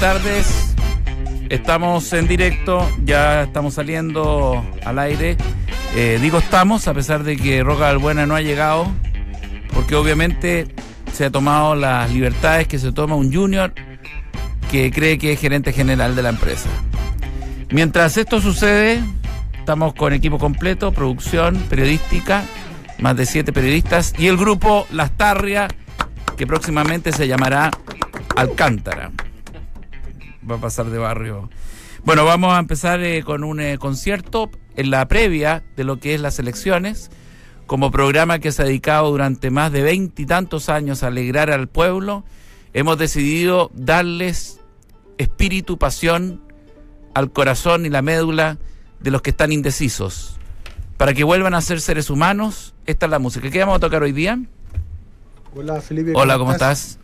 tardes. 0.00 0.74
Estamos 1.50 2.10
en 2.14 2.26
directo, 2.26 2.88
ya 3.04 3.42
estamos 3.42 3.74
saliendo 3.74 4.64
al 4.82 4.98
aire. 4.98 5.36
Eh, 5.94 6.18
digo 6.22 6.38
estamos, 6.38 6.88
a 6.88 6.94
pesar 6.94 7.22
de 7.22 7.36
que 7.36 7.62
Roca 7.62 7.90
Albuena 7.90 8.24
no 8.24 8.34
ha 8.34 8.40
llegado, 8.40 8.86
porque 9.74 9.96
obviamente 9.96 10.68
se 11.12 11.26
ha 11.26 11.30
tomado 11.30 11.74
las 11.74 12.10
libertades 12.10 12.66
que 12.66 12.78
se 12.78 12.92
toma 12.92 13.14
un 13.14 13.30
junior 13.30 13.74
que 14.70 14.90
cree 14.90 15.18
que 15.18 15.34
es 15.34 15.40
gerente 15.40 15.70
general 15.74 16.16
de 16.16 16.22
la 16.22 16.30
empresa. 16.30 16.70
Mientras 17.70 18.16
esto 18.16 18.40
sucede, 18.40 19.02
estamos 19.58 19.92
con 19.92 20.14
equipo 20.14 20.38
completo, 20.38 20.92
producción 20.92 21.56
periodística, 21.68 22.42
más 22.98 23.16
de 23.16 23.26
siete 23.26 23.52
periodistas 23.52 24.14
y 24.16 24.28
el 24.28 24.38
grupo 24.38 24.86
Las 24.92 25.10
Tarria, 25.10 25.68
que 26.38 26.46
próximamente 26.46 27.12
se 27.12 27.28
llamará 27.28 27.70
Alcántara. 28.34 29.10
Va 30.48 30.56
a 30.56 30.60
pasar 30.60 30.86
de 30.86 30.98
barrio. 30.98 31.50
Bueno, 32.04 32.24
vamos 32.24 32.52
a 32.54 32.58
empezar 32.58 33.02
eh, 33.02 33.22
con 33.22 33.44
un 33.44 33.60
eh, 33.60 33.76
concierto 33.78 34.50
en 34.76 34.90
la 34.90 35.06
previa 35.06 35.62
de 35.76 35.84
lo 35.84 36.00
que 36.00 36.14
es 36.14 36.20
las 36.20 36.38
elecciones, 36.38 37.10
como 37.66 37.90
programa 37.90 38.38
que 38.38 38.52
se 38.52 38.62
ha 38.62 38.64
dedicado 38.64 39.10
durante 39.10 39.50
más 39.50 39.70
de 39.70 39.82
veintitantos 39.82 40.68
años 40.68 41.02
a 41.02 41.08
alegrar 41.08 41.50
al 41.50 41.68
pueblo. 41.68 42.24
Hemos 42.72 42.98
decidido 42.98 43.70
darles 43.74 44.60
espíritu, 45.18 45.76
pasión 45.76 46.40
al 47.14 47.30
corazón 47.30 47.84
y 47.84 47.90
la 47.90 48.00
médula 48.00 48.58
de 49.00 49.10
los 49.10 49.20
que 49.22 49.30
están 49.30 49.52
indecisos. 49.52 50.38
Para 50.96 51.12
que 51.14 51.24
vuelvan 51.24 51.54
a 51.54 51.60
ser 51.60 51.80
seres 51.80 52.10
humanos, 52.10 52.74
esta 52.86 53.06
es 53.06 53.10
la 53.10 53.18
música. 53.18 53.50
¿Qué 53.50 53.60
vamos 53.60 53.76
a 53.76 53.80
tocar 53.80 54.02
hoy 54.02 54.12
día? 54.12 54.38
Hola 55.54 55.80
Felipe. 55.80 56.12
Hola, 56.14 56.38
¿cómo 56.38 56.52
estás? 56.52 56.98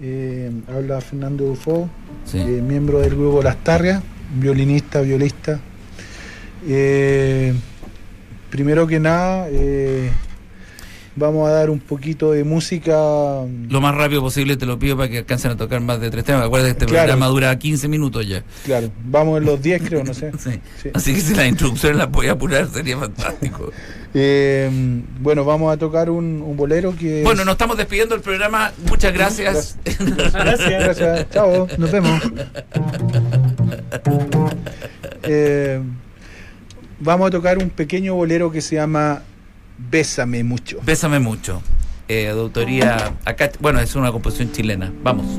Eh, 0.00 0.50
habla 0.68 1.00
Fernando 1.00 1.44
Dufo, 1.44 1.88
sí. 2.24 2.38
eh, 2.38 2.62
miembro 2.62 3.00
del 3.00 3.16
grupo 3.16 3.42
Las 3.42 3.56
Tarrias, 3.56 4.02
violinista, 4.38 5.00
violista. 5.00 5.60
Eh, 6.66 7.52
primero 8.50 8.86
que 8.86 9.00
nada, 9.00 9.48
vamos 11.18 11.48
a 11.48 11.52
dar 11.52 11.70
un 11.70 11.80
poquito 11.80 12.32
de 12.32 12.44
música. 12.44 12.92
Lo 13.68 13.80
más 13.80 13.94
rápido 13.94 14.20
posible 14.22 14.56
te 14.56 14.66
lo 14.66 14.78
pido 14.78 14.96
para 14.96 15.08
que 15.08 15.18
alcancen 15.18 15.50
a 15.50 15.56
tocar 15.56 15.80
más 15.80 16.00
de 16.00 16.10
tres 16.10 16.24
temas. 16.24 16.44
Acuérdate 16.44 16.72
que 16.74 16.78
este 16.84 16.86
Claro. 16.86 17.06
programa 17.08 17.26
dura 17.26 17.58
15 17.58 17.88
minutos 17.88 18.26
ya. 18.26 18.42
Claro, 18.64 18.90
vamos 19.04 19.38
en 19.38 19.44
los 19.46 19.60
10 19.60 19.82
creo, 19.82 20.04
no 20.04 20.14
sé. 20.14 20.30
Sí. 20.38 20.50
Sí. 20.82 20.90
Así 20.94 21.14
que 21.14 21.20
si 21.20 21.34
las 21.34 21.46
instrucciones 21.48 21.98
las 21.98 22.10
voy 22.10 22.28
a 22.28 22.32
apurar 22.32 22.68
sería 22.68 22.96
fantástico. 22.98 23.70
Eh, 24.14 24.70
bueno, 25.20 25.44
vamos 25.44 25.70
a 25.72 25.76
tocar 25.76 26.08
un, 26.08 26.40
un 26.42 26.56
bolero 26.56 26.96
que... 26.96 27.22
Bueno, 27.24 27.40
es- 27.42 27.46
nos 27.46 27.52
estamos 27.52 27.76
despidiendo 27.76 28.14
del 28.14 28.22
programa. 28.24 28.72
Muchas 28.88 29.12
gracias. 29.12 29.76
Gracias. 29.84 30.66
Gracias. 30.66 31.30
Chao. 31.30 31.68
Nos 31.76 31.92
vemos. 31.92 32.22
Eh, 35.24 35.80
vamos 37.00 37.28
a 37.28 37.30
tocar 37.30 37.58
un 37.58 37.68
pequeño 37.70 38.14
bolero 38.14 38.50
que 38.50 38.60
se 38.62 38.76
llama 38.76 39.22
Bésame 39.78 40.44
mucho. 40.44 40.80
Bésame 40.84 41.18
mucho. 41.20 41.62
Eh, 42.08 42.24
de 42.24 42.30
autoría. 42.30 43.14
Acá, 43.24 43.50
bueno, 43.60 43.80
es 43.80 43.94
una 43.94 44.10
composición 44.10 44.52
chilena. 44.52 44.92
Vamos. 45.02 45.38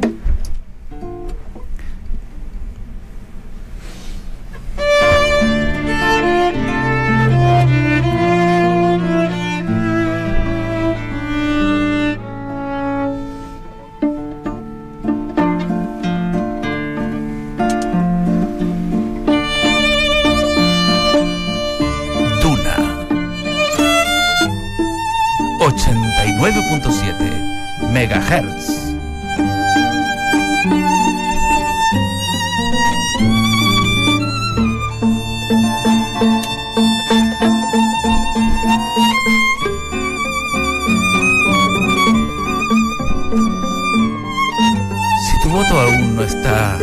Está, 46.30 46.78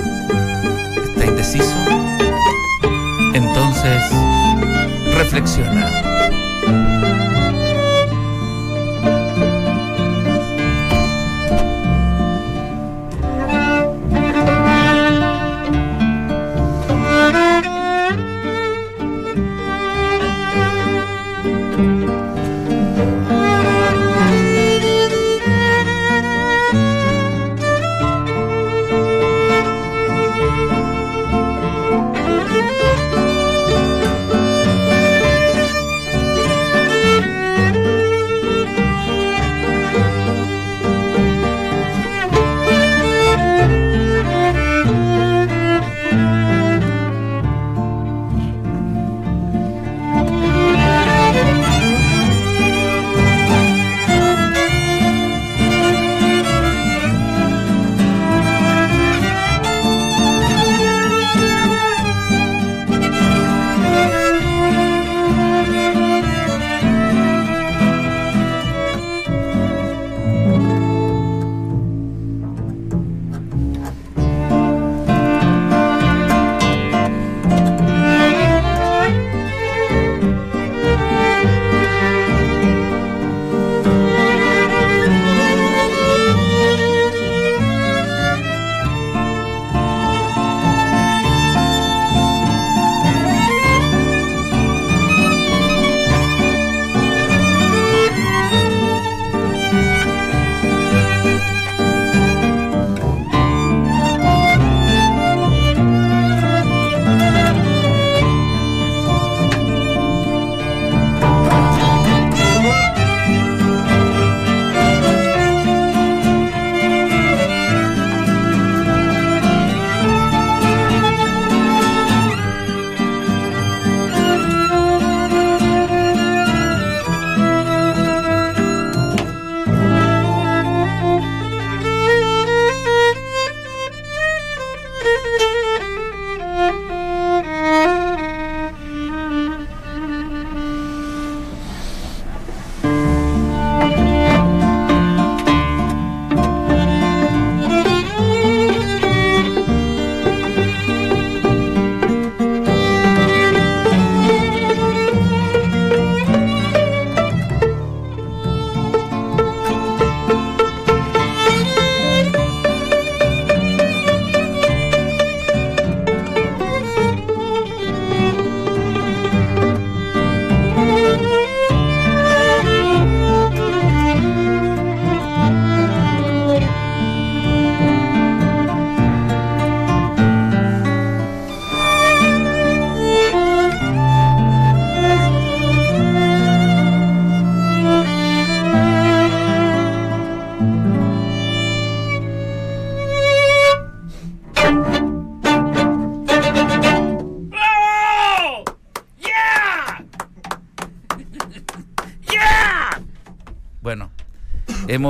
está 1.04 1.24
indeciso, 1.24 1.76
entonces 3.32 4.02
reflexiona. 5.14 6.05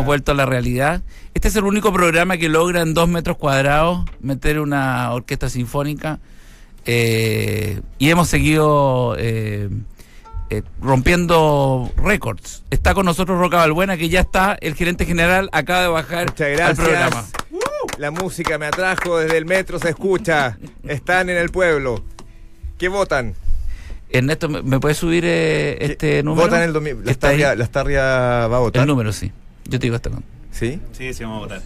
Vuelto 0.07 0.33
a 0.33 0.35
la 0.35 0.47
realidad. 0.47 1.03
Este 1.35 1.49
es 1.49 1.57
el 1.57 1.65
único 1.65 1.93
programa 1.93 2.39
que 2.39 2.49
logra 2.49 2.81
en 2.81 2.95
dos 2.95 3.09
metros 3.09 3.37
cuadrados 3.37 4.07
meter 4.21 4.59
una 4.59 5.13
orquesta 5.13 5.51
sinfónica. 5.51 6.19
Eh, 6.87 7.81
y 7.99 8.11
hemos 8.11 8.29
seguido 8.29 9.17
eh, 9.19 9.69
eh, 10.49 10.63
rompiendo 10.81 11.93
récords. 11.97 12.63
Está 12.71 12.95
con 12.95 13.05
nosotros 13.05 13.39
Roca 13.39 13.59
Balbuena, 13.59 13.97
que 13.97 14.09
ya 14.09 14.21
está, 14.21 14.57
el 14.61 14.75
gerente 14.75 15.05
general 15.05 15.51
acaba 15.53 15.83
de 15.83 15.89
bajar 15.89 16.29
al 16.63 16.77
programa. 16.77 17.27
La 17.99 18.11
música 18.11 18.57
me 18.57 18.67
atrajo 18.67 19.19
desde 19.19 19.37
el 19.37 19.47
metro, 19.47 19.79
se 19.79 19.91
escucha. 19.91 20.59
Están 20.85 21.29
en 21.29 21.39
el 21.39 21.51
pueblo. 21.51 22.05
¿Qué 22.79 22.89
votan? 22.89 23.35
Ernesto, 24.09 24.49
¿me 24.49 24.79
puedes 24.79 24.99
subir 24.99 25.25
este 25.25 26.23
número? 26.23 26.47
Votan 26.47 26.63
el 26.63 26.73
domingo. 26.73 27.01
La 27.05 27.13
Starria, 27.13 28.47
va 28.47 28.57
a 28.57 28.61
votar. 28.61 28.83
El 28.83 28.87
número, 28.89 29.13
sí. 29.13 29.33
Yo 29.69 29.79
te 29.79 29.87
digo 29.87 29.97
hasta 29.97 30.11
cuándo. 30.11 30.27
¿Sí? 30.51 30.81
Sí, 30.93 31.13
sí, 31.13 31.25
vamos 31.25 31.39
a 31.39 31.41
votar. 31.41 31.63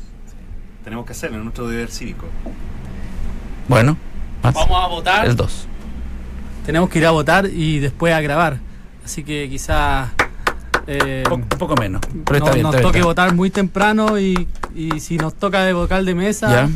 Tenemos 0.84 1.04
que 1.04 1.12
hacerlo, 1.12 1.36
en 1.36 1.44
nuestro 1.44 1.68
deber 1.68 1.90
cívico. 1.90 2.26
Bueno, 3.68 3.96
vamos 4.42 4.66
a 4.70 4.86
votar. 4.88 5.26
El 5.26 5.36
2. 5.36 5.66
Tenemos 6.66 6.88
que 6.88 6.98
ir 6.98 7.06
a 7.06 7.10
votar 7.10 7.46
y 7.46 7.78
después 7.78 8.14
a 8.14 8.20
grabar. 8.20 8.58
Así 9.04 9.22
que 9.22 9.48
quizás. 9.48 10.10
Eh, 10.86 11.22
un 11.30 11.42
poco 11.42 11.76
menos. 11.76 12.00
Pero 12.24 12.38
está 12.38 12.52
bien, 12.52 12.64
nos 12.64 12.80
toque 12.80 13.02
votar 13.02 13.34
muy 13.34 13.50
temprano 13.50 14.18
y, 14.18 14.48
y, 14.74 14.98
si 14.98 15.18
nos 15.18 15.34
toca 15.34 15.62
de 15.62 15.72
vocal 15.72 16.04
de 16.04 16.14
mesa, 16.14 16.68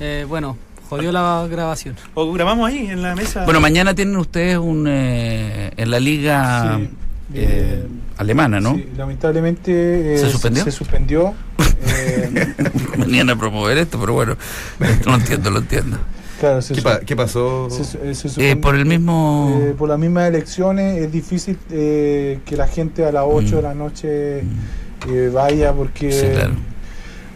eh, 0.00 0.24
bueno, 0.28 0.56
jodió 0.88 1.12
la 1.12 1.46
grabación. 1.48 1.94
O 2.14 2.32
grabamos 2.32 2.68
ahí 2.68 2.86
en 2.86 3.02
la 3.02 3.14
mesa. 3.14 3.44
Bueno, 3.44 3.60
mañana 3.60 3.94
tienen 3.94 4.16
ustedes 4.16 4.58
un 4.58 4.86
eh, 4.88 5.70
en 5.76 5.90
la 5.90 6.00
liga 6.00 6.80
eh, 7.34 7.86
alemana, 8.16 8.60
¿no? 8.60 8.74
Sí, 8.74 8.88
lamentablemente 8.96 10.18
se 10.18 10.30
suspendió. 10.30 10.64
Se 10.64 10.70
suspendió. 10.70 11.34
Venían 12.98 13.30
a 13.30 13.36
promover 13.36 13.78
esto, 13.78 13.98
pero 13.98 14.12
bueno, 14.14 14.36
lo 15.04 15.14
entiendo, 15.14 15.50
lo 15.50 15.58
entiendo. 15.58 15.98
¿Qué, 17.06 17.14
pasó? 17.14 17.68
Eh, 18.38 18.56
por 18.56 18.74
el 18.74 18.84
mismo... 18.84 19.60
Eh, 19.62 19.74
por 19.78 19.88
las 19.88 19.98
mismas 19.98 20.28
elecciones 20.28 21.00
es 21.00 21.12
difícil 21.12 21.56
eh, 21.70 22.40
que 22.44 22.56
la 22.56 22.66
gente 22.66 23.04
a 23.04 23.12
las 23.12 23.24
8 23.26 23.56
de 23.56 23.62
la 23.62 23.74
mm. 23.74 23.78
noche 23.78 24.42
mm. 24.42 25.32
vaya 25.32 25.72
porque... 25.72 26.48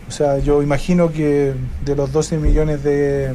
O 0.09 0.11
sea, 0.11 0.39
yo 0.39 0.63
imagino 0.63 1.13
que 1.13 1.53
de 1.85 1.97
los 1.97 2.13
12 2.13 2.39
millones 2.39 2.83
de, 2.85 3.35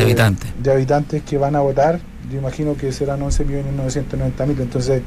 habitantes. 0.00 0.50
de 0.62 0.72
habitantes 0.72 1.22
que 1.22 1.36
van 1.36 1.56
a 1.56 1.60
votar, 1.60 2.00
yo 2.30 2.38
imagino 2.38 2.76
que 2.76 2.92
serán 2.92 3.22
11 3.22 3.44
millones 3.44 3.72
990 3.74 4.46
mil, 4.46 4.60
entonces 4.60 5.02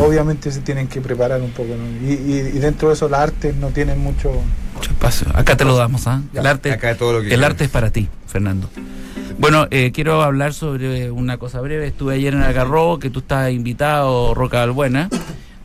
obviamente 0.00 0.50
se 0.50 0.60
tienen 0.60 0.88
que 0.88 1.00
preparar 1.00 1.40
un 1.40 1.50
poco. 1.50 1.68
Y, 2.02 2.40
dentro 2.58 2.88
de 2.88 2.94
eso 2.94 3.08
las 3.08 3.20
artes 3.20 3.54
no 3.56 3.68
tienen 3.68 3.98
mucho... 3.98 4.32
Mucho 4.74 4.90
espacio. 4.90 5.28
Acá 5.34 5.56
te 5.56 5.64
lo 5.64 5.76
damos, 5.76 6.06
¿ah? 6.06 6.22
El 6.34 6.46
arte, 6.46 6.78
el 7.30 7.44
arte 7.44 7.64
es 7.64 7.70
para 7.70 7.90
ti, 7.90 8.08
Fernando. 8.26 8.68
Bueno, 9.38 9.66
eh, 9.70 9.92
quiero 9.92 10.22
hablar 10.22 10.54
sobre 10.54 11.10
una 11.10 11.38
cosa 11.38 11.60
breve. 11.60 11.86
Estuve 11.86 12.14
ayer 12.14 12.34
en 12.34 12.42
Algarrobo, 12.42 12.98
que 12.98 13.10
tú 13.10 13.20
estás 13.20 13.52
invitado, 13.52 14.34
Roca 14.34 14.62
Albuena, 14.62 15.08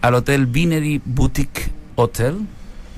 al 0.01 0.15
Hotel 0.15 0.45
Vinery 0.45 1.01
Boutique 1.03 1.71
Hotel. 1.95 2.47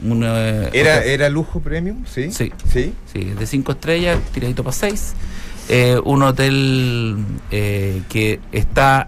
Eh, 0.04 0.70
¿Era, 0.74 1.04
¿Era 1.04 1.30
lujo 1.30 1.60
premium? 1.60 2.04
Sí. 2.06 2.32
Sí. 2.32 2.52
Sí, 2.72 2.94
sí 3.12 3.20
de 3.24 3.46
cinco 3.46 3.74
estrellas, 3.74 4.20
tiradito 4.34 4.64
para 4.64 4.74
seis. 4.74 5.14
Eh, 5.70 6.00
un 6.04 6.24
hotel 6.24 7.18
que 7.50 8.40
está 8.52 9.08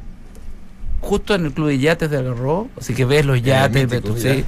justo 1.06 1.36
en 1.36 1.46
el 1.46 1.54
club 1.54 1.68
de 1.68 1.80
yates 1.80 2.10
de 2.10 2.18
Algarrobo, 2.18 2.70
así 2.80 2.94
que 2.94 3.06
ves 3.06 3.26
los 3.26 3.42
yates, 3.42 3.90
sí, 4.18 4.44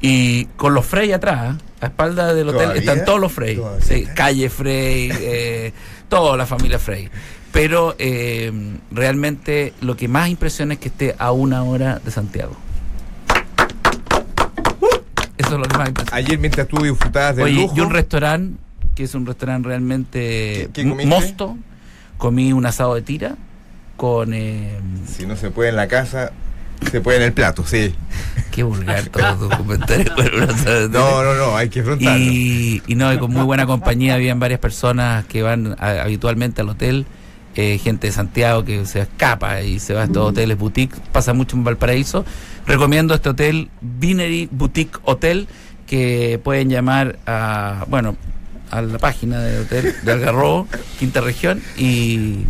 y 0.00 0.44
con 0.56 0.74
los 0.74 0.86
Frey 0.86 1.12
atrás, 1.12 1.56
a 1.80 1.86
espalda 1.86 2.32
del 2.34 2.48
hotel 2.48 2.72
están 2.76 3.04
todos 3.04 3.20
los 3.20 3.32
Frey, 3.32 3.60
sí, 3.80 4.06
calle 4.14 4.48
Frey, 4.48 5.10
eh, 5.12 5.72
toda 6.08 6.36
la 6.36 6.46
familia 6.46 6.78
Frey. 6.78 7.10
Pero 7.52 7.94
eh, 7.98 8.50
realmente 8.90 9.74
lo 9.82 9.94
que 9.94 10.08
más 10.08 10.28
impresiona 10.28 10.74
es 10.74 10.80
que 10.80 10.88
esté 10.88 11.14
a 11.18 11.32
una 11.32 11.64
hora 11.64 12.00
de 12.02 12.10
Santiago. 12.10 12.56
Eso 15.36 15.54
es 15.54 15.58
lo 15.58 15.64
que 15.64 15.76
más 15.76 15.88
impresiona. 15.88 16.16
Ayer 16.16 16.38
mientras 16.38 16.66
tú 16.66 16.82
disfrutabas 16.82 17.36
Oye, 17.38 17.68
y 17.74 17.80
un 17.80 17.90
restaurante, 17.90 18.61
que 18.94 19.04
es 19.04 19.14
un 19.14 19.26
restaurante 19.26 19.68
realmente 19.68 20.68
mosto, 21.06 21.56
comí 22.18 22.52
un 22.52 22.66
asado 22.66 22.94
de 22.94 23.02
tira 23.02 23.36
con... 23.96 24.34
Eh, 24.34 24.78
si 25.06 25.26
no 25.26 25.36
se 25.36 25.50
puede 25.50 25.70
en 25.70 25.76
la 25.76 25.88
casa, 25.88 26.32
se 26.90 27.00
puede 27.00 27.18
en 27.18 27.24
el 27.24 27.32
plato, 27.32 27.64
sí. 27.64 27.94
Qué 28.50 28.62
vulgar 28.62 29.06
todo 29.06 29.48
tu 29.48 29.56
comentario. 29.56 30.12
no, 30.90 31.22
no, 31.22 31.34
no, 31.34 31.56
hay 31.56 31.68
que 31.68 31.80
afrontarlo. 31.80 32.22
Y, 32.22 32.82
y 32.86 32.94
no, 32.94 33.18
con 33.18 33.32
muy 33.32 33.44
buena 33.44 33.66
compañía, 33.66 34.14
habían 34.14 34.40
varias 34.40 34.60
personas 34.60 35.24
que 35.26 35.42
van 35.42 35.76
habitualmente 35.78 36.60
al 36.60 36.68
hotel. 36.68 37.06
Eh, 37.54 37.76
gente 37.76 38.06
de 38.06 38.14
Santiago 38.14 38.64
que 38.64 38.86
se 38.86 39.00
escapa 39.00 39.60
y 39.60 39.78
se 39.78 39.92
va 39.92 40.00
a 40.00 40.04
estos 40.04 40.26
hoteles 40.26 40.56
boutique, 40.56 40.96
pasa 41.12 41.34
mucho 41.34 41.54
en 41.54 41.64
Valparaíso. 41.64 42.24
Recomiendo 42.66 43.14
este 43.14 43.28
hotel, 43.28 43.68
Vinery 43.82 44.48
Boutique 44.50 44.98
Hotel, 45.04 45.48
que 45.86 46.40
pueden 46.42 46.70
llamar 46.70 47.18
a, 47.26 47.84
bueno, 47.88 48.16
a 48.72 48.82
la 48.82 48.98
página 48.98 49.40
del 49.40 49.62
hotel 49.62 49.94
de 50.02 50.12
Algarrobo, 50.12 50.66
Quinta 50.98 51.20
Región, 51.20 51.62
y 51.76 52.46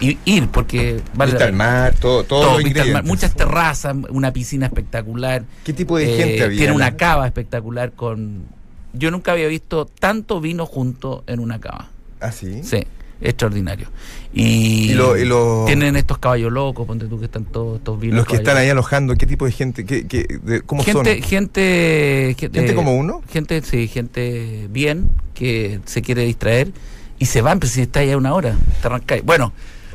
y 0.00 0.18
ir, 0.26 0.48
porque 0.48 1.00
vale 1.14 1.32
vista 1.32 1.46
al 1.46 1.54
mar, 1.54 1.94
todo, 1.98 2.24
todo, 2.24 2.58
muchas 3.04 3.34
terrazas, 3.34 3.96
una 4.10 4.32
piscina 4.32 4.66
espectacular. 4.66 5.44
¿Qué 5.64 5.72
tipo 5.72 5.96
de 5.96 6.06
gente 6.06 6.38
eh, 6.38 6.44
había? 6.44 6.58
Tiene 6.58 6.72
una 6.74 6.96
cava 6.96 7.26
espectacular 7.26 7.92
con... 7.92 8.44
Yo 8.92 9.10
nunca 9.10 9.32
había 9.32 9.48
visto 9.48 9.86
tanto 9.86 10.40
vino 10.40 10.66
junto 10.66 11.24
en 11.26 11.40
una 11.40 11.60
cava. 11.60 11.88
¿Ah, 12.20 12.30
sí? 12.30 12.62
Sí, 12.62 12.86
extraordinario. 13.20 13.88
Y, 14.32 14.92
lo, 14.92 15.64
tienen 15.64 15.96
estos 15.96 16.18
caballos 16.18 16.52
locos, 16.52 16.86
ponte 16.86 17.06
tú 17.06 17.18
que 17.18 17.24
están 17.24 17.46
todos 17.46 17.78
estos 17.78 17.98
vinos. 17.98 18.18
Los 18.18 18.26
que 18.26 18.36
están 18.36 18.56
ahí 18.56 18.68
alojando, 18.68 19.14
¿qué 19.16 19.26
tipo 19.26 19.46
de 19.46 19.52
gente? 19.52 19.86
¿Qué, 19.86 20.06
qué, 20.06 20.62
¿Cómo 20.66 20.84
gente, 20.84 21.14
son? 21.14 21.22
Gente, 21.22 22.36
gente, 22.38 22.74
como 22.74 22.94
uno. 22.94 23.22
Gente, 23.30 23.62
sí, 23.62 23.88
gente 23.88 24.68
bien, 24.70 25.10
que 25.34 25.80
se 25.86 26.02
quiere 26.02 26.22
distraer 26.24 26.72
y 27.18 27.26
se 27.26 27.40
van, 27.40 27.60
pero 27.60 27.72
si 27.72 27.80
está 27.80 28.00
ahí 28.00 28.14
una 28.14 28.34
hora, 28.34 28.56
te 28.82 28.86
arrancáis. 28.88 29.24
Bueno, 29.24 29.52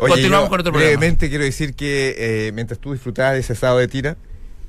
Continuamos 0.09 0.49
con 0.49 0.59
otro 0.59 0.71
programa. 0.71 0.97
Brevemente 0.97 1.29
quiero 1.29 1.43
decir 1.43 1.75
que 1.75 2.15
eh, 2.17 2.51
mientras 2.53 2.79
tú 2.79 2.93
disfrutabas 2.93 3.33
de 3.33 3.39
ese 3.39 3.53
asado 3.53 3.77
de 3.77 3.87
tira. 3.87 4.17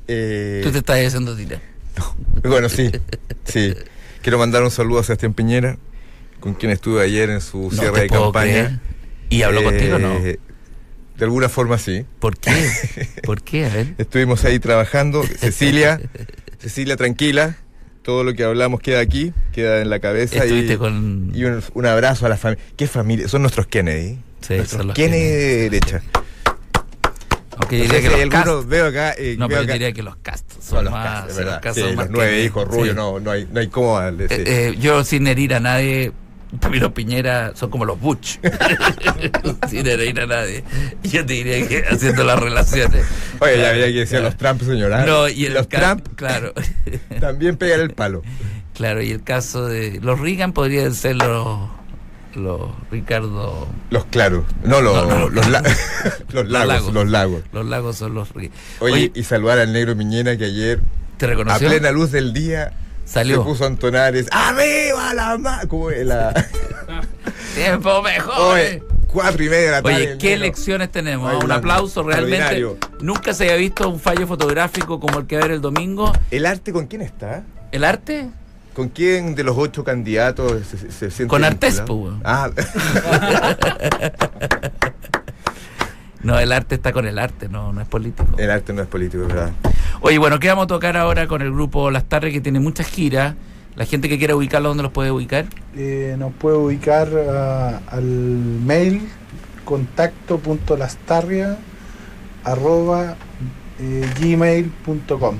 Eh, 0.08 0.60
tú 0.62 0.70
te 0.70 0.78
estás 0.78 0.98
haciendo 1.06 1.36
tira. 1.36 1.60
bueno, 2.42 2.68
sí. 2.68 2.90
Sí. 3.44 3.74
Quiero 4.20 4.38
mandar 4.38 4.62
un 4.62 4.70
saludo 4.70 5.00
a 5.00 5.04
Sebastián 5.04 5.32
Piñera, 5.34 5.78
con 6.42 6.54
quien 6.54 6.72
estuve 6.72 7.02
ayer 7.02 7.30
en 7.30 7.40
su 7.40 7.70
cierre 7.70 8.02
de 8.02 8.08
campaña. 8.08 8.80
¿Y 9.30 9.42
habló 9.42 9.62
contigo 9.62 9.98
no? 9.98 10.16
Eh, 10.16 10.40
de 11.16 11.24
alguna 11.24 11.48
forma 11.48 11.78
sí. 11.78 12.04
¿Por 12.18 12.36
qué? 12.36 12.50
¿Por 13.22 13.42
qué? 13.42 13.66
A 13.66 13.68
ver. 13.68 13.94
Estuvimos 13.96 14.44
ahí 14.44 14.58
trabajando. 14.58 15.22
Cecilia, 15.22 16.00
Cecilia, 16.58 16.96
tranquila. 16.96 17.56
Todo 18.02 18.24
lo 18.24 18.34
que 18.34 18.42
hablamos 18.42 18.80
queda 18.80 18.98
aquí, 18.98 19.32
queda 19.52 19.80
en 19.80 19.88
la 19.88 20.00
cabeza. 20.00 20.44
y, 20.44 20.76
con... 20.76 21.30
y 21.32 21.44
un, 21.44 21.62
un, 21.74 21.86
abrazo 21.86 22.26
a 22.26 22.28
la 22.28 22.36
familia. 22.36 22.64
¿Qué 22.76 22.88
familia? 22.88 23.28
Son 23.28 23.40
nuestros 23.42 23.68
Kennedy. 23.68 24.18
¿Quién 24.94 25.14
es 25.14 25.70
derecha? 25.70 26.02
Aunque 27.58 27.76
diría 27.76 28.00
que 28.00 28.08
los 28.08 28.20
algunos 28.20 28.66
veo 28.66 28.86
acá. 28.86 29.14
Eh, 29.16 29.36
no, 29.38 29.48
pero 29.48 29.64
diría 29.64 29.92
que 29.92 30.02
los 30.02 30.16
castos 30.16 30.64
son, 30.64 30.84
los 30.84 30.92
más. 30.92 31.26
Castos, 31.60 31.94
los, 31.94 32.10
nueve 32.10 32.42
hijos 32.42 32.66
rubios, 32.66 32.96
no, 32.96 33.20
no, 33.20 33.30
hay, 33.30 33.46
no 33.50 33.60
hay 33.60 33.68
cómo. 33.68 34.00
Eh, 34.02 34.26
eh, 34.30 34.74
yo, 34.80 35.04
sin 35.04 35.26
herir 35.26 35.54
a 35.54 35.60
nadie, 35.60 36.12
Camilo 36.60 36.92
Piñera 36.92 37.52
son 37.54 37.70
como 37.70 37.84
los 37.84 37.98
Butch. 38.00 38.38
sin 39.68 39.86
herir 39.86 40.20
a 40.20 40.26
nadie. 40.26 40.64
Yo 41.02 41.24
te 41.24 41.32
diría 41.32 41.66
que 41.66 41.84
haciendo 41.90 42.24
las 42.24 42.38
relaciones. 42.38 43.04
Oye, 43.40 43.58
ya 43.58 43.70
había 43.70 43.86
que 43.86 44.00
decir 44.00 44.20
los 44.20 44.36
Trump, 44.36 44.62
señora. 44.62 45.04
No, 45.06 45.28
y 45.28 45.48
los 45.48 45.68
Trump, 45.68 46.06
claro. 46.14 46.52
también 47.20 47.56
pegar 47.56 47.80
el 47.80 47.90
palo. 47.90 48.22
Claro, 48.74 49.02
y 49.02 49.10
el 49.10 49.22
caso 49.22 49.66
de. 49.66 50.00
Los 50.02 50.20
Reagan 50.20 50.52
podrían 50.52 50.94
ser 50.94 51.16
los 51.16 51.70
los 52.34 52.70
Ricardo. 52.90 53.68
Los 53.90 54.04
claros. 54.06 54.44
No, 54.64 54.80
los, 54.80 54.94
los, 55.32 55.46
lagos, 55.48 55.72
Los 56.32 56.48
lagos. 57.08 57.42
Los 57.52 57.66
lagos 57.66 57.96
son 57.96 58.14
los 58.14 58.28
Oye, 58.80 59.12
y 59.14 59.24
saludar 59.24 59.58
al 59.58 59.72
negro 59.72 59.94
Miñena 59.94 60.36
que 60.36 60.46
ayer, 60.46 60.80
¿te 61.18 61.26
reconoció? 61.26 61.68
a 61.68 61.70
plena 61.70 61.90
luz 61.90 62.10
del 62.10 62.32
día, 62.32 62.72
Salió. 63.04 63.38
se 63.38 63.44
puso 63.44 63.64
a 63.64 63.66
entonar 63.66 64.14
¡Arriba 64.30 65.14
la 65.14 65.38
ma! 65.38 65.66
Como 65.66 65.90
la. 65.90 66.32
Tiempo 67.54 68.02
mejor. 68.02 68.54
Oye, 68.54 68.82
cuatro 69.06 69.44
y 69.44 69.48
media 69.48 69.66
de 69.66 69.70
la 69.70 69.82
tarde. 69.82 69.96
Oye, 69.96 70.18
¿qué 70.18 70.34
elecciones 70.34 70.90
tenemos? 70.90 71.42
un 71.42 71.52
aplauso 71.52 72.02
realmente. 72.02 72.66
Nunca 73.00 73.34
se 73.34 73.44
había 73.44 73.56
visto 73.56 73.88
un 73.88 74.00
fallo 74.00 74.26
fotográfico 74.26 75.00
como 75.00 75.18
el 75.18 75.26
que 75.26 75.36
va 75.36 75.42
a 75.42 75.44
haber 75.44 75.56
el 75.56 75.60
domingo. 75.60 76.12
¿El 76.30 76.46
arte 76.46 76.72
con 76.72 76.86
quién 76.86 77.02
está? 77.02 77.42
¿El 77.70 77.84
arte? 77.84 78.28
¿Con 78.74 78.88
quién 78.88 79.34
de 79.34 79.44
los 79.44 79.56
ocho 79.58 79.84
candidatos 79.84 80.62
se, 80.66 80.90
se 80.90 81.10
siente 81.10 81.28
Con 81.28 81.44
Artespo. 81.44 82.14
Ah. 82.24 82.50
no, 86.22 86.38
el 86.38 86.52
arte 86.52 86.74
está 86.74 86.92
con 86.92 87.06
el 87.06 87.18
arte, 87.18 87.48
no, 87.48 87.72
no 87.72 87.80
es 87.80 87.88
político. 87.88 88.36
El 88.38 88.50
arte 88.50 88.72
no 88.72 88.82
es 88.82 88.88
político, 88.88 89.26
¿verdad? 89.26 89.52
Oye, 90.00 90.18
bueno, 90.18 90.38
¿qué 90.38 90.48
vamos 90.48 90.64
a 90.64 90.66
tocar 90.68 90.96
ahora 90.96 91.26
con 91.26 91.42
el 91.42 91.52
grupo 91.52 91.90
Las 91.90 92.04
Tarres 92.04 92.32
que 92.32 92.40
tiene 92.40 92.60
muchas 92.60 92.86
giras? 92.86 93.34
La 93.74 93.86
gente 93.86 94.08
que 94.08 94.18
quiera 94.18 94.36
ubicarlo, 94.36 94.68
¿dónde 94.68 94.82
los 94.82 94.92
puede 94.92 95.10
ubicar? 95.10 95.46
Eh, 95.76 96.14
nos 96.18 96.32
puede 96.34 96.56
ubicar 96.56 97.08
uh, 97.08 97.94
al 97.94 98.04
mail 98.04 99.08
contacto.lastarria 99.64 101.56
arroba 102.44 103.16
eh, 103.80 104.06
gmail.com. 104.20 105.36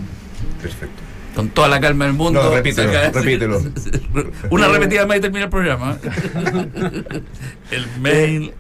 Perfecto. 0.61 1.03
Con 1.35 1.49
toda 1.49 1.69
la 1.69 1.81
calma 1.81 2.07
del 2.07 2.15
mundo. 2.15 2.43
No, 2.43 2.55
repítelo, 2.55 2.93
repítelo. 3.13 3.61
Una 4.51 4.69
repetida 4.69 5.07
más 5.07 5.19
y 5.19 5.21
termina 5.21 5.45
el 5.45 5.51
programa. 5.51 5.99
el 7.71 7.87
mail. 8.01 8.53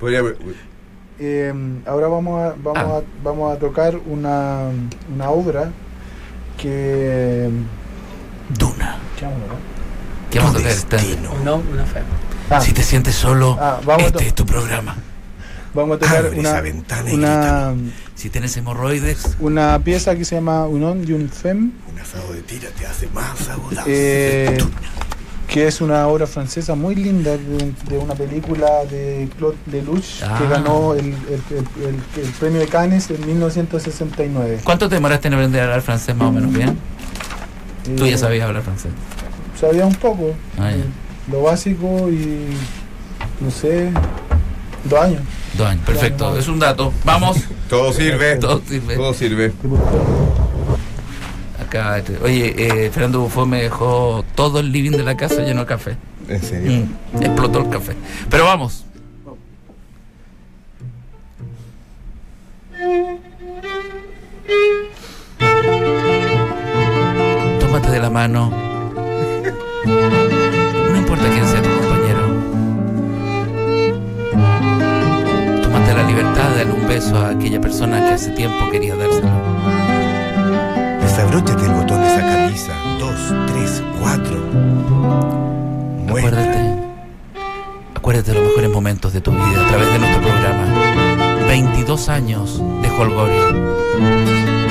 Eh, 1.19 1.53
ahora 1.87 2.09
vamos 2.09 2.41
a, 2.43 2.55
vamos, 2.63 2.83
ah. 2.85 2.99
a, 2.99 3.23
vamos 3.25 3.57
a 3.57 3.59
tocar 3.59 3.97
una, 4.07 4.71
una 5.15 5.31
obra 5.31 5.71
que. 6.59 7.49
Duna. 8.51 8.99
¿Qué 9.19 9.25
vamos 9.25 9.41
a 9.41 9.45
tocar? 9.45 9.59
¿Qué 10.31 10.39
vamos 10.39 10.57
a 10.57 10.89
tocar? 10.89 11.45
No, 11.45 11.57
una 11.57 11.85
fe. 11.87 12.01
Ah. 12.51 12.61
Si 12.61 12.73
te 12.73 12.83
sientes 12.83 13.15
solo, 13.15 13.57
Ah, 13.61 13.81
este 13.99 14.27
es 14.27 14.35
tu 14.35 14.45
programa. 14.45 14.97
Vamos 15.75 15.97
a 15.97 16.01
tocar 16.01 16.27
Abre 16.27 16.39
una, 16.39 16.51
esa 16.51 16.61
ventana 16.61 17.11
y 17.11 17.15
una, 17.15 17.75
Si 18.15 18.29
tienes 18.29 18.55
hemorroides, 18.59 19.37
una 19.41 19.79
pieza 19.79 20.15
que 20.15 20.25
se 20.27 20.35
llama 20.35 20.67
Unon 20.67 21.03
de 21.07 21.15
un 21.15 21.31
Fem, 21.31 21.73
Un 21.91 21.99
asado 21.99 22.31
de 22.35 22.43
tira 22.43 22.69
te 22.79 22.85
hace 22.87 23.07
más 23.09 23.49
aguda. 23.49 23.83
eh, 23.87 24.59
que 25.53 25.67
es 25.67 25.81
una 25.83 26.07
obra 26.09 26.27
francesa 26.27 26.75
muy 26.75 26.95
linda 26.95 27.33
de, 27.37 27.73
de 27.89 27.99
una 27.99 28.15
película 28.15 28.85
de 28.91 29.29
Claude 29.37 29.57
Lelouch 29.71 30.23
Ah. 30.23 30.39
que 30.39 30.49
ganó 30.49 30.95
el, 30.95 31.07
el- 31.07 31.15
el- 31.51 31.87
el- 32.17 32.25
el 32.25 32.31
premio 32.41 32.61
de 32.61 32.67
Cannes 32.69 33.11
en 33.11 33.27
1969. 33.27 34.61
¿cuánto 34.65 34.89
te 34.89 34.95
demoraste 34.95 35.29
en 35.29 35.35
aprender 35.35 35.61
a 35.61 35.65
hablar 35.65 35.83
francés 35.83 36.17
más 36.17 36.29
o 36.29 36.33
menos 36.33 36.53
bien? 36.53 36.79
Tú 37.97 38.07
ya 38.07 38.15
Eh, 38.15 38.19
sabías 38.19 38.47
hablar 38.47 38.63
francés. 38.63 38.93
Sabía 39.61 39.85
un 39.85 39.95
poco, 39.95 40.33
Ah, 40.59 40.73
eh, 40.73 40.83
lo 41.31 41.43
básico 41.43 42.09
y 42.11 42.47
no 43.41 43.51
sé, 43.51 43.91
dos 44.85 45.01
años. 45.01 45.21
Dos 45.59 45.67
años, 45.67 45.85
perfecto. 45.85 46.37
Es 46.39 46.49
un 46.49 46.59
dato. 46.59 46.93
Vamos. 47.05 47.37
Todo 47.69 47.93
sirve. 47.93 48.37
Todo 48.37 48.63
sirve. 48.67 48.97
Todo 48.97 49.13
sirve. 49.15 49.47
Acá, 49.47 50.42
este, 51.73 52.19
oye, 52.23 52.55
eh, 52.59 52.91
Fernando 52.91 53.21
Bufón 53.21 53.49
me 53.51 53.63
dejó 53.63 54.25
todo 54.35 54.61
el 54.61 54.71
living 54.71 54.93
de 54.93 55.05
la 55.05 55.17
casa 55.17 55.43
lleno 55.43 55.61
de 55.61 55.67
café. 55.67 55.97
En 56.29 56.43
serio. 56.43 56.87
Mm, 57.15 57.23
explotó 57.23 57.61
el 57.61 57.69
café. 57.71 57.97
Pero 58.29 58.45
vamos. 58.45 58.85
Tómate 67.61 67.91
de 67.91 68.01
la 68.01 68.11
mano. 68.11 68.53
No 69.85 70.97
importa 70.97 71.25
quién 71.31 71.47
sea 71.47 71.63
tu 71.63 71.71
compañero. 71.71 72.27
Tómate 75.63 75.95
la 75.95 76.03
libertad 76.07 76.51
de 76.51 76.57
darle 76.57 76.73
un 76.75 76.87
beso 76.87 77.17
a 77.17 77.31
aquella 77.31 77.61
persona 77.61 77.99
que 78.01 78.15
hace 78.15 78.31
tiempo 78.33 78.71
quería 78.71 78.95
dárselo. 78.95 79.92
Desabróchate 81.33 81.65
el 81.65 81.73
botón 81.73 82.03
de 82.03 82.09
esa 82.09 82.21
camisa. 82.21 82.73
Dos, 82.99 83.35
tres, 83.47 83.83
cuatro. 83.99 84.37
Acuérdate. 86.07 86.59
Acuérdate 87.95 88.33
de 88.33 88.39
los 88.39 88.49
mejores 88.49 88.71
momentos 88.71 89.15
de 89.15 89.23
tu 89.23 89.31
vida 89.31 89.65
a 89.65 89.69
través 89.69 89.91
de 89.95 89.99
nuestro 89.99 90.21
programa. 90.21 91.47
22 91.49 92.09
años 92.11 92.63
de 92.83 92.91
Holgorio. 92.91 94.62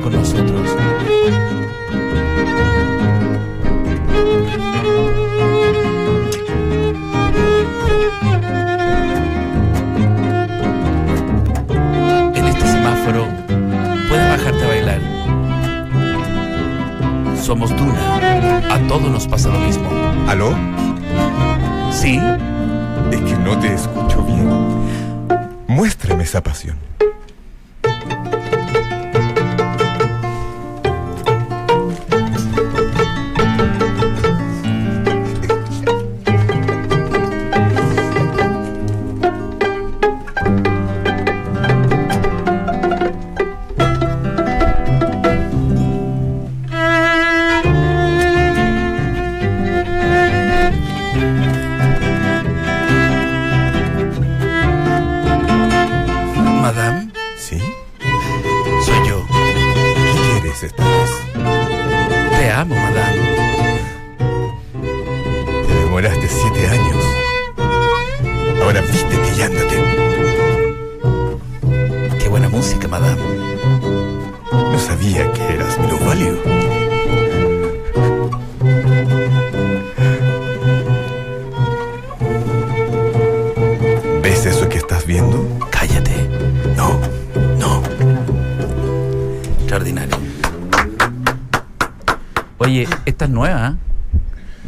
Con 0.00 0.14
nosotros. 0.14 0.68
En 12.34 12.46
este 12.46 12.66
semáforo 12.66 13.26
puedes 14.08 14.28
bajarte 14.28 14.64
a 14.64 14.68
bailar. 14.68 15.00
Somos 17.40 17.70
Duna. 17.76 18.16
A 18.74 18.78
todos 18.88 19.10
nos 19.10 19.28
pasa 19.28 19.50
lo 19.50 19.58
mismo. 19.60 19.90
¿Aló? 20.26 20.56
¿Sí? 21.92 22.18
Es 23.10 23.20
que 23.20 23.36
no 23.36 23.58
te 23.60 23.74
escucho 23.74 24.22
bien. 24.22 24.48
Muéstrame 25.68 26.24
esa 26.24 26.42
pasión. 26.42 26.91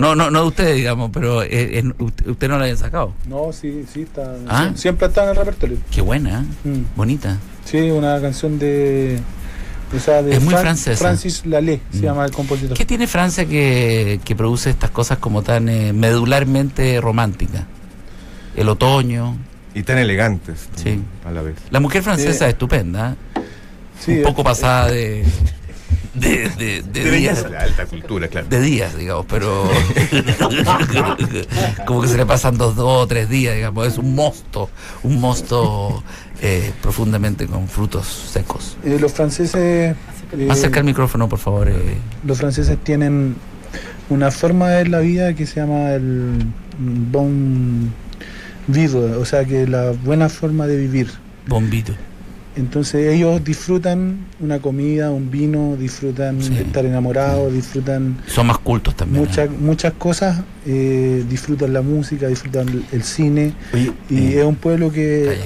No, 0.05 0.15
no, 0.15 0.31
no 0.31 0.43
de 0.43 0.49
ustedes, 0.49 0.77
digamos, 0.77 1.11
pero 1.13 1.43
eh, 1.43 1.49
eh, 1.79 1.85
usted, 1.99 2.27
usted 2.29 2.49
no 2.49 2.59
la 2.59 2.65
había 2.65 2.77
sacado. 2.77 3.15
No, 3.27 3.53
sí, 3.53 3.85
sí, 3.93 4.03
está, 4.03 4.35
Ah. 4.49 4.69
sie- 4.73 4.77
siempre 4.77 5.07
está 5.09 5.25
en 5.25 5.31
el 5.31 5.37
repertorio. 5.37 5.79
Qué 5.91 6.03
buena, 6.03 6.41
¿eh? 6.65 6.69
Mm. 6.69 6.85
bonita. 6.97 7.39
Sí, 7.65 7.79
una 7.91 8.21
canción 8.21 8.59
de. 8.59 9.19
O 9.97 9.99
sea, 10.01 10.23
de 10.23 10.35
Es 10.35 10.43
muy 10.43 10.53
Fran- 10.53 10.61
francesa. 10.63 10.99
Francis 10.99 11.47
Lalé, 11.47 11.81
se 11.93 11.99
Mm. 11.99 12.03
llama 12.03 12.25
el 12.27 12.33
compositor. 12.33 12.77
¿Qué 12.77 12.85
tiene 12.85 13.07
Francia 13.07 13.47
que, 13.47 14.21
que 14.25 14.35
produce 14.37 14.69
estas 14.71 14.91
cosas 14.91 15.19
como 15.19 15.43
tan 15.43 15.69
eh, 15.69 15.93
medularmente 15.93 17.01
románticas? 17.01 17.63
El 18.57 18.69
otoño. 18.69 19.37
Y 19.75 19.83
tan 19.85 19.99
elegantes. 19.99 20.69
Sí. 20.77 21.01
A 21.25 21.31
la 21.31 21.43
vez. 21.43 21.55
La 21.71 21.81
mujer 21.81 22.03
francesa 22.03 22.47
es 22.47 22.53
estupenda, 22.53 23.17
Sí, 24.01 24.19
un 24.19 24.23
poco 24.25 24.43
pasada 24.45 24.91
de, 24.91 25.25
de, 26.15 26.49
de, 26.51 26.83
de 26.83 27.11
días. 27.11 27.47
La 27.51 27.61
alta 27.61 27.87
cultura, 27.87 28.29
claro. 28.29 28.47
De 28.49 28.61
días, 28.61 28.97
digamos, 28.97 29.27
pero 29.29 29.69
como 31.87 32.03
que 32.03 32.09
se 32.09 32.17
le 32.17 32.27
pasan 32.27 32.57
dos, 32.57 32.77
dos 32.77 33.03
o 33.03 33.07
tres 33.07 33.29
días, 33.29 33.55
digamos. 33.57 33.87
Es 33.87 33.99
un 33.99 34.15
mosto, 34.15 34.71
un 35.03 35.21
mosto 35.21 36.03
eh, 36.41 36.73
profundamente 36.83 37.47
con 37.47 37.69
frutos 37.69 38.07
secos. 38.07 38.77
eh, 38.85 38.99
los 39.01 39.13
franceses. 39.13 39.55
eh, 40.33 40.47
Más 40.47 40.61
cerca 40.61 40.79
el 40.81 40.85
micrófono, 40.85 41.29
por 41.29 41.39
favor. 41.39 41.69
eh. 41.69 41.97
los 42.25 42.39
franceses 42.39 42.79
tienen 42.83 43.37
una 44.09 44.31
forma 44.31 44.71
de 44.71 44.87
la 44.89 45.01
vida 45.01 45.35
que 45.35 45.47
se 45.47 45.61
llama 45.61 45.93
el 45.93 46.45
bon 46.79 47.93
vivre, 48.67 49.15
o 49.17 49.25
sea 49.25 49.45
que 49.45 49.67
la 49.67 49.91
buena 49.91 50.29
forma 50.29 50.67
de 50.67 50.77
vivir. 50.77 51.09
Bombito. 51.47 51.95
Entonces 52.57 53.13
ellos 53.13 53.43
disfrutan 53.43 54.27
una 54.39 54.61
comida, 54.61 55.11
un 55.11 55.29
vino, 55.31 55.77
disfrutan 55.77 56.41
estar 56.41 56.85
enamorados, 56.85 57.53
disfrutan... 57.53 58.19
Son 58.27 58.47
más 58.47 58.59
cultos 58.59 58.95
también. 58.95 59.25
Muchas, 59.25 59.49
¿eh? 59.49 59.53
muchas 59.59 59.93
cosas, 59.95 60.41
eh, 60.65 61.25
disfrutan 61.29 61.73
la 61.73 61.83
música, 61.83 62.29
disfrutan 62.29 62.85
el, 62.93 63.03
cine. 63.03 63.55
y 64.09 64.17
eh, 64.17 64.41
es 64.41 64.45
un 64.45 64.55
pueblo 64.55 64.93
que, 64.93 65.41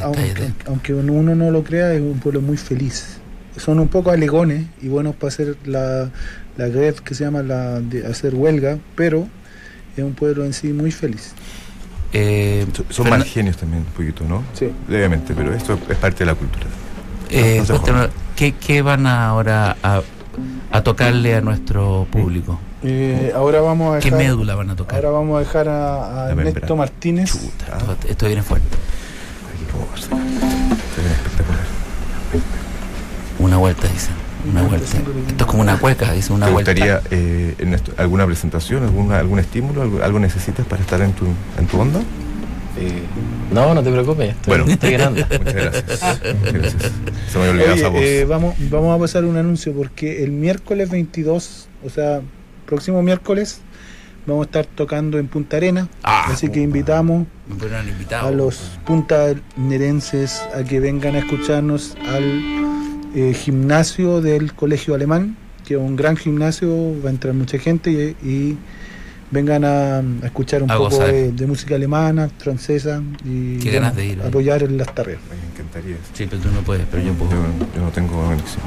aunque, 0.67 0.93
uno 0.93 1.35
no 1.35 1.51
lo 1.51 1.65
crea, 1.65 1.95
es 1.95 2.01
un 2.01 2.19
pueblo 2.19 2.43
muy 2.43 2.59
feliz. 2.59 3.19
Son 3.57 3.81
un 3.81 3.89
poco 3.89 4.11
alegones 4.11 4.67
y 4.83 4.89
buenos 4.89 5.17
para 5.17 5.29
hacer 5.29 5.57
la, 5.65 6.11
la 6.59 6.93
que 7.03 7.15
se 7.15 7.25
llama 7.25 7.43
la 7.43 7.81
de 7.81 8.07
hacer 8.07 8.35
huelga, 8.35 8.79
pero 8.95 9.27
es 9.97 10.05
un 10.05 10.13
pueblo 10.13 10.45
en 10.45 10.53
sí 10.53 10.75
muy 10.75 10.91
feliz. 10.91 11.33
son 12.91 13.09
más 13.09 13.25
genios 13.25 13.57
también, 13.57 13.85
un 13.85 13.93
poquito, 13.95 14.25
¿no? 14.29 14.45
Sí. 14.53 14.71
Levemente, 14.91 15.33
pero 15.35 15.55
esto 15.55 15.79
es 15.89 15.97
parte 15.97 16.19
de 16.19 16.27
la 16.27 16.35
cultura. 16.35 16.67
Eh, 17.31 17.63
¿qué, 18.37 18.83
van 18.83 19.07
ahora 19.07 19.77
a, 19.83 20.81
tocarle 20.83 21.35
a 21.35 21.41
nuestro 21.41 22.07
público? 22.11 22.59
Eh, 22.83 23.33
ahora 23.35 23.61
vamos 23.61 23.93
a 23.93 23.97
dejar, 23.97 24.11
¿Qué 24.11 24.17
médula 24.17 24.55
van 24.55 24.71
a 24.71 24.77
tocar? 24.77 24.97
Ahora 24.97 25.11
vamos 25.11 25.37
a 25.37 25.41
dejar 25.41 25.69
a, 25.69 26.31
Ernesto 26.31 26.77
Martínez. 26.77 27.35
esto, 28.09 28.27
viene 28.27 28.43
fuerte. 28.43 28.77
Una 33.39 33.57
vuelta, 33.57 33.87
dicen. 33.89 34.15
Una 34.51 34.63
vuelta. 34.63 34.87
Esto 34.87 35.45
es 35.45 35.47
como 35.47 35.63
una 35.63 35.79
cueca, 35.79 36.13
dice 36.13 36.33
una 36.33 36.47
¿Te 36.47 36.53
vuelta. 36.53 36.73
gustaría 36.73 37.03
eh, 37.11 37.79
alguna 37.97 38.25
presentación, 38.27 38.85
alguna, 38.85 39.19
algún 39.19 39.39
estímulo, 39.39 40.03
algo, 40.03 40.19
necesitas 40.19 40.67
para 40.67 40.83
estar 40.83 41.01
en 41.01 41.13
tu, 41.13 41.27
en 41.59 41.67
tu 41.67 41.81
onda? 41.81 42.01
Eh, 42.81 43.03
no, 43.53 43.75
no 43.75 43.83
te 43.83 43.91
preocupes, 43.91 44.31
estoy, 44.31 44.59
bueno, 44.59 44.73
estoy 44.73 44.93
grande. 44.99 45.25
Muchas 45.39 45.55
gracias. 45.55 46.93
Se 47.33 47.39
me 47.39 47.49
olvidó 47.49 47.73
esa 47.73 47.89
voz. 47.89 48.03
Eh, 48.03 48.25
vamos, 48.25 48.55
vamos 48.71 48.97
a 48.97 49.01
pasar 49.01 49.25
un 49.25 49.37
anuncio 49.37 49.73
porque 49.73 50.23
el 50.23 50.31
miércoles 50.31 50.91
22, 50.91 51.69
o 51.85 51.91
sea, 51.91 52.21
próximo 52.67 53.03
miércoles, 53.03 53.63
vamos 54.27 54.45
a 54.45 54.47
estar 54.47 54.67
tocando 54.67 55.19
en 55.19 55.27
Punta 55.27 55.57
Arena. 55.57 55.89
Ah, 56.03 56.27
así 56.29 56.51
que 56.51 56.61
invitamos 56.61 57.27
a 58.21 58.31
los 58.31 58.79
puntanerenses 58.85 60.43
a 60.55 60.63
que 60.63 60.79
vengan 60.79 61.17
a 61.17 61.21
escucharnos 61.21 61.97
al 62.07 62.43
eh, 63.15 63.35
gimnasio 63.35 64.21
del 64.21 64.53
Colegio 64.55 64.95
Alemán, 64.95 65.37
que 65.67 65.75
es 65.75 65.81
un 65.81 65.97
gran 65.97 66.17
gimnasio, 66.17 66.95
va 67.03 67.09
a 67.09 67.13
entrar 67.13 67.35
mucha 67.35 67.59
gente 67.59 68.15
y 68.23 68.57
vengan 69.31 69.65
a, 69.65 70.03
escuchar 70.25 70.63
un 70.63 70.69
poco 70.69 70.99
de, 70.99 71.47
música 71.47 71.75
alemana, 71.75 72.31
francesa 72.39 73.03
y 73.25 73.59
Qué 73.59 73.71
ganas 73.71 73.97
de 73.97 74.07
ir, 74.07 74.23
apoyar 74.23 74.63
en 74.63 74.77
las 74.77 74.95
tareas. 74.95 75.21
Me 75.31 75.53
encantaría. 75.53 75.97
Sí, 76.13 76.27
pero 76.29 76.43
tú 76.43 76.51
no 76.51 76.61
puedes, 76.61 76.87
pero 76.91 77.03
yo 77.03 77.13
puedo. 77.15 77.33
Yo, 77.75 77.83
no 77.83 77.91
tengo 77.91 78.23
conexión. 78.25 78.63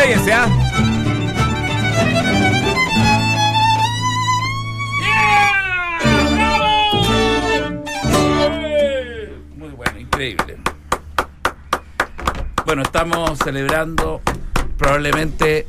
Expláyense, 0.00 0.32
¿ah? 0.32 0.46
Muy 9.56 9.68
bueno, 9.68 9.98
increíble. 9.98 10.56
Bueno, 12.64 12.80
estamos 12.80 13.38
celebrando 13.44 14.22
probablemente 14.78 15.66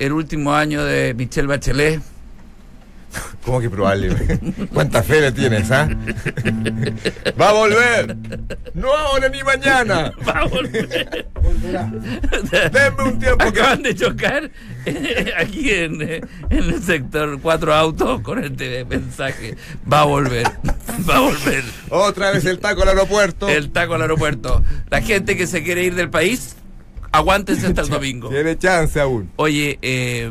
el 0.00 0.12
último 0.12 0.52
año 0.52 0.82
de 0.82 1.14
Michelle 1.14 1.46
Bachelet. 1.46 2.02
¿Cómo 3.44 3.60
que 3.60 3.70
probable? 3.70 4.10
¿Cuánta 4.74 5.04
fe 5.04 5.20
le 5.20 5.30
tienes, 5.30 5.70
ah? 5.70 5.88
¡Va 7.40 7.50
a 7.50 7.52
volver! 7.52 8.16
¡No 8.74 8.92
ahora 8.92 9.28
ni 9.28 9.42
mañana! 9.44 10.12
Va 10.26 10.40
a 10.40 10.44
volver. 10.46 11.28
Denme 12.72 13.02
un 13.02 13.18
tiempo 13.18 13.38
que. 13.52 13.60
Acaban 13.60 13.82
de 13.82 13.94
chocar 13.94 14.50
eh, 14.86 15.32
aquí 15.36 15.70
en, 15.70 16.00
eh, 16.02 16.20
en 16.48 16.58
el 16.58 16.82
sector 16.82 17.38
cuatro 17.40 17.74
autos 17.74 18.20
con 18.22 18.42
este 18.42 18.84
mensaje. 18.84 19.56
Va 19.90 20.02
a 20.02 20.04
volver. 20.04 20.46
Va 21.08 21.16
a 21.16 21.20
volver. 21.20 21.64
Otra 21.90 22.30
vez 22.30 22.44
el 22.44 22.58
taco 22.58 22.82
al 22.82 22.88
aeropuerto. 22.88 23.48
El 23.48 23.70
taco 23.70 23.94
al 23.94 24.02
aeropuerto. 24.02 24.62
La 24.90 25.02
gente 25.02 25.36
que 25.36 25.46
se 25.46 25.62
quiere 25.62 25.84
ir 25.84 25.94
del 25.94 26.10
país, 26.10 26.56
aguántense 27.12 27.66
hasta 27.66 27.82
el 27.82 27.88
domingo. 27.90 28.28
Tiene 28.28 28.56
chance 28.58 29.00
aún. 29.00 29.30
Oye, 29.36 29.78
eh, 29.82 30.30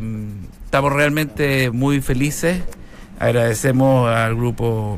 estamos 0.66 0.94
realmente 0.94 1.72
muy 1.72 2.02
felices. 2.02 2.62
Agradecemos 3.20 4.10
al 4.10 4.36
grupo 4.36 4.98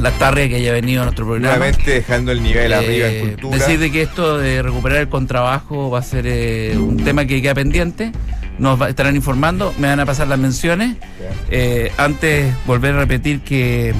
La 0.00 0.10
Tarria 0.12 0.48
que 0.48 0.56
haya 0.56 0.72
venido 0.72 1.02
a 1.02 1.04
nuestro 1.04 1.26
programa. 1.26 1.56
Nuevamente 1.56 1.90
dejando 1.90 2.32
el 2.32 2.42
nivel 2.42 2.72
arriba 2.72 3.08
en 3.08 3.14
Eh, 3.14 3.20
cultura. 3.32 3.58
Decir 3.58 3.78
de 3.78 3.90
que 3.92 4.02
esto 4.02 4.38
de 4.38 4.62
recuperar 4.62 4.98
el 4.98 5.08
contrabajo 5.08 5.90
va 5.90 5.98
a 5.98 6.02
ser 6.02 6.24
eh, 6.26 6.74
un 6.76 6.96
tema 7.04 7.24
que 7.26 7.40
queda 7.42 7.54
pendiente. 7.54 8.12
Nos 8.58 8.80
va- 8.80 8.88
estarán 8.88 9.16
informando, 9.16 9.72
me 9.78 9.88
van 9.88 10.00
a 10.00 10.06
pasar 10.06 10.28
las 10.28 10.38
menciones. 10.38 10.96
Eh, 11.50 11.92
antes, 11.98 12.52
volver 12.66 12.94
a 12.94 12.98
repetir 13.00 13.40
que 13.40 13.94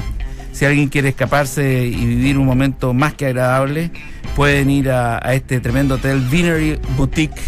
si 0.53 0.65
alguien 0.65 0.89
quiere 0.89 1.11
escaparse 1.11 1.85
y 1.87 2.05
vivir 2.07 2.37
un 2.39 2.47
momento 2.47 2.93
más 2.95 3.15
que 3.15 3.27
agradable, 3.27 3.91
pueden 4.37 4.69
ir 4.71 4.91
a, 4.91 5.19
a 5.27 5.35
este 5.35 5.61
tremendo 5.61 5.95
hotel, 5.97 6.21
Vinery 6.31 6.79
Boutique 6.97 7.41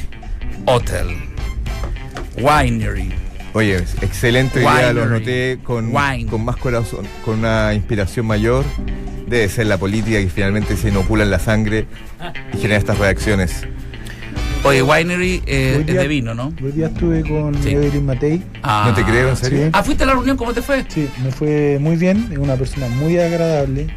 Hotel. 0.67 1.07
Winery. 2.39 3.13
Oye, 3.55 3.77
excelente 4.01 4.61
hoy 4.65 4.77
día, 4.77 4.93
los 4.95 5.05
Winery. 5.05 5.21
noté 5.21 5.59
con, 5.63 5.93
más 6.45 6.57
corazón, 6.57 7.07
con 7.25 7.41
una 7.41 7.75
inspiración 7.75 8.27
mayor. 8.27 8.65
Debe 9.27 9.49
ser 9.49 9.67
la 9.67 9.77
política 9.79 10.19
que 10.19 10.29
finalmente 10.29 10.77
se 10.77 10.89
inocula 10.89 11.25
en 11.25 11.31
la 11.31 11.39
sangre 11.39 11.87
y 12.55 12.59
genera 12.59 12.79
estas 12.79 12.99
reacciones. 12.99 13.63
Oye, 14.65 14.81
Winery 14.83 15.43
eh, 15.47 15.79
es 15.81 15.87
día- 15.87 16.01
de 16.03 16.09
vino, 16.09 16.35
¿no? 16.35 16.53
Hoy 16.63 16.73
día 16.73 16.87
estuve 16.87 17.23
con 17.23 17.61
Sí. 17.63 17.71
Evelyn 17.71 18.07
Matei. 18.07 18.43
Ah. 18.63 18.87
¿No 18.89 18.95
te 18.95 19.03
creo, 19.05 19.31
en 19.31 19.37
serio? 19.37 19.65
Sí. 19.65 19.71
Ah, 19.73 19.83
¿fuiste 19.83 20.05
a 20.05 20.07
la 20.07 20.13
reunión? 20.15 20.37
¿Cómo 20.37 20.53
te 20.55 20.63
fue? 20.63 20.85
Sí, 20.89 21.09
me 21.25 21.33
fue 21.33 21.79
muy 21.81 21.97
bien. 21.97 22.29
Es 22.31 22.39
una 22.39 22.55
persona 22.57 22.89
muy 22.89 23.19
agradable. 23.19 23.89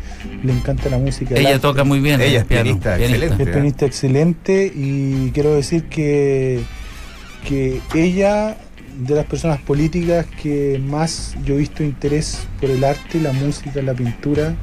Le 0.44 0.52
encanta 0.52 0.90
la 0.90 0.98
música. 0.98 1.36
el 1.36 1.42
Ella 1.46 1.60
toca 1.60 1.84
muy 1.84 2.00
bien. 2.00 2.20
Ella 2.20 2.30
el 2.30 2.36
es 2.38 2.46
pianista, 2.46 2.98
excelente. 3.00 3.44
Es 3.44 3.50
pianista 3.50 3.86
excelente 3.86 4.72
y 4.76 5.30
quiero 5.36 5.54
decir 5.56 5.84
que, 5.84 6.62
que 7.48 7.80
ella, 7.94 8.58
de 8.98 9.16
las 9.16 9.26
personas 9.26 9.60
políticas 9.62 10.26
que 10.42 10.82
más 10.86 11.36
yo 11.46 11.56
he 11.56 11.58
visto 11.58 11.84
interés 11.84 12.48
por 12.60 12.70
el 12.70 12.84
arte, 12.84 13.20
la 13.20 13.34
música, 13.34 13.82
la 13.82 13.94
pintura, 13.94 14.56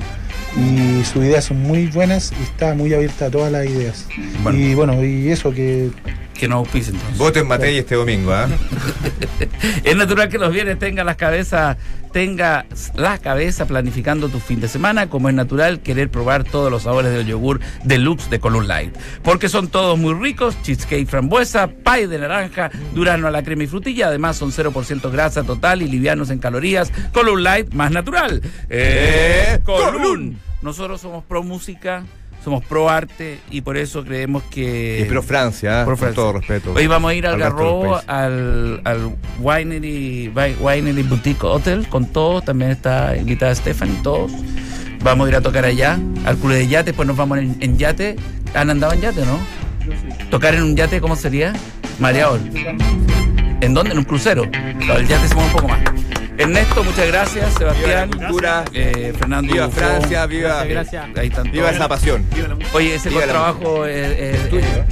y 0.57 1.05
sus 1.05 1.25
ideas 1.25 1.45
son 1.45 1.63
muy 1.63 1.87
buenas 1.87 2.33
y 2.39 2.43
está 2.43 2.75
muy 2.75 2.93
abierta 2.93 3.27
a 3.27 3.31
todas 3.31 3.51
las 3.51 3.67
ideas. 3.67 4.07
Bueno. 4.43 4.59
Y 4.59 4.75
bueno, 4.75 5.05
y 5.05 5.31
eso 5.31 5.53
que 5.53 5.91
Que 6.35 6.49
no 6.49 6.57
auspicien. 6.57 6.99
Voten 7.17 7.47
Matei 7.47 7.79
este 7.79 7.95
domingo, 7.95 8.33
¿ah? 8.33 8.49
Es 9.85 9.97
natural 9.97 10.29
que 10.29 10.39
los 10.39 10.53
viernes 10.53 10.79
tenga 10.79 11.05
las 11.05 11.17
cabezas, 11.17 11.77
tenga 12.13 12.67
la 12.95 13.19
cabeza 13.19 13.67
planificando 13.67 14.29
tu 14.29 14.41
fin 14.41 14.61
de 14.61 14.69
semana, 14.69 15.09
como 15.09 15.29
es 15.29 15.35
natural 15.35 15.81
querer 15.81 16.11
probar 16.11 16.45
todos 16.45 16.71
los 16.71 16.83
sabores 16.83 17.13
del 17.13 17.27
yogur 17.27 17.61
deluxe 17.85 18.29
de 18.31 18.41
Column 18.41 18.67
Light. 18.67 18.97
Porque 19.23 19.49
son 19.49 19.69
todos 19.69 19.99
muy 19.99 20.15
ricos, 20.15 20.61
cheesecake 20.63 21.09
frambuesa, 21.09 21.69
pie 21.69 22.09
de 22.09 22.19
naranja, 22.19 22.71
durazno 22.95 23.29
a 23.29 23.31
la 23.31 23.43
crema 23.43 23.65
y 23.65 23.67
frutilla, 23.67 24.09
además 24.09 24.37
son 24.37 24.53
0% 24.53 25.11
grasa 25.11 25.43
total 25.43 25.83
y 25.83 25.89
livianos 25.89 26.31
en 26.31 26.39
calorías. 26.39 26.93
Column 27.13 27.43
Light 27.43 27.73
más 27.73 27.91
natural. 27.91 28.43
Eh, 28.69 29.61
Column. 29.65 30.39
Nosotros 30.61 31.01
somos 31.01 31.25
pro 31.25 31.43
música, 31.43 32.05
somos 32.45 32.65
pro 32.65 32.89
arte 32.91 33.39
y 33.51 33.61
por 33.61 33.77
eso 33.77 34.05
creemos 34.05 34.43
que... 34.45 35.01
Y 35.01 35.05
pro 35.09 35.23
Francia, 35.23 35.83
¿ah? 35.83 35.85
Pro 35.85 35.93
con 35.95 35.99
Francia. 35.99 36.15
todo 36.23 36.33
respeto. 36.33 36.73
Hoy 36.75 36.87
vamos 36.87 37.11
a 37.11 37.15
ir 37.15 37.27
al 37.27 37.39
Garro, 37.39 38.01
al, 38.07 38.81
al 38.85 39.17
Winery, 39.41 40.29
Wi- 40.35 40.57
Winery 40.61 41.03
Boutique 41.05 41.45
Hotel, 41.45 41.87
con 41.89 42.07
todos. 42.07 42.45
También 42.45 42.71
está 42.73 43.17
invitada 43.17 43.55
Stephanie, 43.55 43.97
todos. 44.03 44.33
Vamos 45.05 45.27
a 45.27 45.31
ir 45.31 45.37
a 45.37 45.41
tocar 45.41 45.65
allá, 45.65 45.99
al 46.25 46.37
club 46.37 46.53
de 46.53 46.69
yate, 46.69 46.87
después 46.87 47.07
nos 47.09 47.17
vamos 47.17 47.39
en, 47.39 47.57
en 47.61 47.77
yate. 47.79 48.17
¿Han 48.55 48.71
andado 48.71 48.93
en 48.93 49.01
yate, 49.01 49.25
no? 49.25 49.39
¿Tocar 50.31 50.55
en 50.55 50.63
un 50.63 50.77
yate 50.77 51.01
cómo 51.01 51.17
sería? 51.17 51.53
Mareador. 51.99 52.41
¿En 53.61 53.75
dónde? 53.75 53.93
En 53.93 53.99
un 53.99 54.05
crucero. 54.05 54.45
El 54.45 55.07
yate 55.09 55.29
se 55.29 55.35
mueve 55.35 55.49
un 55.51 55.53
poco 55.53 55.69
más. 55.69 55.81
Ernesto, 56.43 56.85
muchas 56.85 57.07
gracias. 57.07 57.55
Sebastián. 57.55 58.11
Viva 58.11 58.27
cultura. 58.27 58.65
eh, 58.73 59.13
Fernando. 59.19 59.53
Viva. 59.53 59.69
Francia, 59.71 60.27
viva, 60.27 60.65
Gracias, 60.65 60.93
gracias. 60.93 61.19
Ahí 61.19 61.29
están 61.29 61.45
viva 61.51 61.65
todos. 61.67 61.77
esa 61.77 61.89
pasión. 61.89 62.27
Viva 62.35 62.49
la 62.49 62.55
música. 62.55 62.77
Oye, 62.77 62.95
ese 62.95 63.09
Viva 63.09 63.23
trabajo 63.23 63.59
tuyo, 63.61 63.87
¿eh? 63.87 64.85